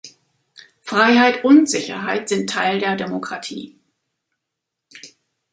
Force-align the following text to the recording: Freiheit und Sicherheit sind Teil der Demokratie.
Freiheit 0.81 1.45
und 1.45 1.69
Sicherheit 1.69 2.27
sind 2.27 2.49
Teil 2.49 2.79
der 2.79 2.95
Demokratie. 2.95 3.77